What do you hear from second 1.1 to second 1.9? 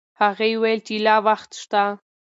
وخت شته.